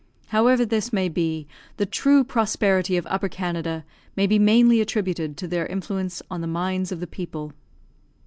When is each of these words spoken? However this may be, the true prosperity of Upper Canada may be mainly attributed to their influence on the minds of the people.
However 0.29 0.65
this 0.65 0.91
may 0.91 1.09
be, 1.09 1.45
the 1.77 1.85
true 1.85 2.23
prosperity 2.23 2.97
of 2.97 3.05
Upper 3.05 3.29
Canada 3.29 3.85
may 4.15 4.25
be 4.25 4.39
mainly 4.39 4.81
attributed 4.81 5.37
to 5.37 5.47
their 5.47 5.67
influence 5.67 6.23
on 6.27 6.41
the 6.41 6.47
minds 6.47 6.91
of 6.91 6.99
the 7.01 7.05
people. 7.05 7.53